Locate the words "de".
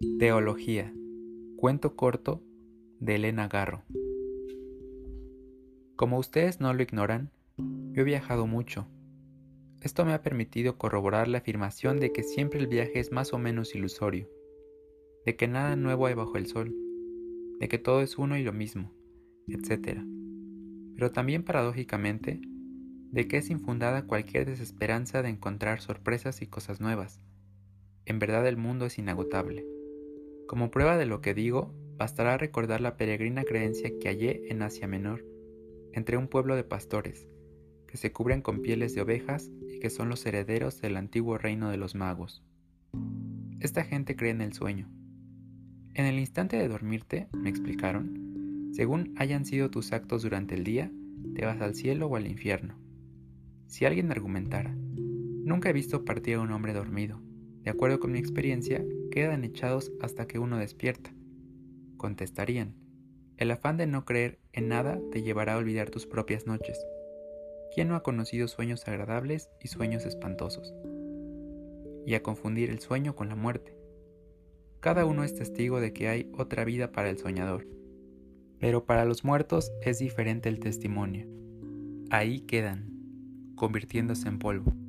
2.98-3.14, 12.00-12.12, 15.24-15.36, 17.60-17.68, 23.12-23.28, 25.22-25.28, 30.98-31.06, 36.54-36.64, 38.94-39.00, 41.70-41.78, 46.56-46.68, 57.64-57.70, 63.78-63.86, 75.80-75.94